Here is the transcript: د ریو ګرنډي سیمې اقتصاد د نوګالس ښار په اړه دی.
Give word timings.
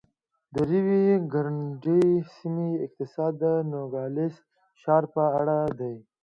د 0.53 0.55
ریو 0.69 1.21
ګرنډي 1.33 2.01
سیمې 2.35 2.69
اقتصاد 2.85 3.33
د 3.41 3.43
نوګالس 3.71 4.35
ښار 4.81 5.03
په 5.13 5.23
اړه 5.39 5.57
دی. 5.79 5.95